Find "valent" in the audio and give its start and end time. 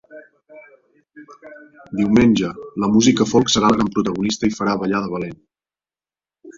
5.17-5.41